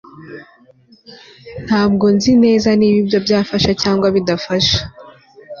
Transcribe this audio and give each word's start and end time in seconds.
Ntabwo 1.65 2.05
nzi 2.15 2.31
neza 2.43 2.69
niba 2.79 2.97
ibyo 3.03 3.19
byafasha 3.25 3.71
cyangwa 3.81 4.07
bidafasha 4.15 4.77